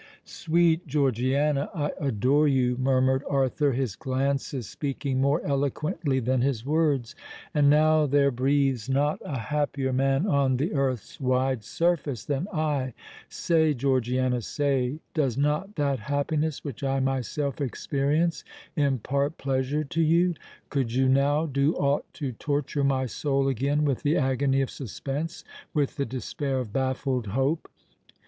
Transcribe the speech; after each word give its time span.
"Sweet 0.25 0.87
Georgiana, 0.87 1.69
I 1.75 1.91
adore 1.99 2.47
you!" 2.47 2.75
murmured 2.77 3.23
Arthur, 3.29 3.73
his 3.73 3.95
glances 3.95 4.67
speaking 4.67 5.21
more 5.21 5.45
eloquently 5.45 6.19
than 6.19 6.41
his 6.41 6.65
words. 6.65 7.13
"And 7.53 7.69
now 7.69 8.07
there 8.07 8.31
breathes 8.31 8.89
not 8.89 9.21
a 9.23 9.37
happier 9.37 9.93
man 9.93 10.25
on 10.25 10.57
the 10.57 10.73
earth's 10.73 11.19
wide 11.19 11.63
surface 11.63 12.25
than 12.25 12.47
I. 12.51 12.95
Say, 13.29 13.75
Georgiana—say, 13.75 14.99
does 15.13 15.37
not 15.37 15.75
that 15.75 15.99
happiness 15.99 16.63
which 16.63 16.83
I 16.83 16.99
myself 16.99 17.61
experience 17.61 18.43
impart 18.75 19.37
pleasure 19.37 19.83
to 19.83 20.01
you? 20.01 20.33
Could 20.71 20.91
you 20.95 21.09
now 21.09 21.45
do 21.45 21.75
aught 21.75 22.11
to 22.13 22.31
torture 22.31 22.83
my 22.83 23.05
soul 23.05 23.47
again 23.47 23.85
with 23.85 24.01
the 24.01 24.17
agony 24.17 24.61
of 24.63 24.71
suspense—with 24.71 25.95
the 25.95 26.05
despair 26.07 26.57
of 26.57 26.73
baffled 26.73 27.27
hope? 27.27 27.69